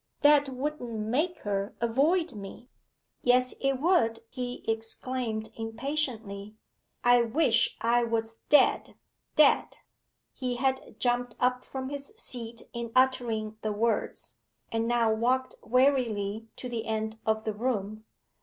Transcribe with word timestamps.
'That 0.21 0.49
wouldn't 0.49 0.89
make 0.99 1.37
her 1.41 1.75
avoid 1.79 2.33
me.' 2.33 2.67
'Yes 3.21 3.53
it 3.61 3.73
would,' 3.79 4.21
he 4.31 4.63
exclaimed 4.67 5.51
impatiently. 5.55 6.55
'I 7.03 7.21
wish 7.25 7.77
I 7.81 8.03
was 8.03 8.33
dead 8.49 8.95
dead!' 9.35 9.77
He 10.33 10.55
had 10.55 10.99
jumped 10.99 11.35
up 11.39 11.63
from 11.63 11.89
his 11.89 12.13
seat 12.17 12.63
in 12.73 12.91
uttering 12.95 13.57
the 13.61 13.71
words, 13.71 14.37
and 14.71 14.87
now 14.87 15.13
walked 15.13 15.53
wearily 15.61 16.47
to 16.55 16.67
the 16.67 16.87
end 16.87 17.19
of 17.27 17.43
the 17.43 17.53
room. 17.53 18.03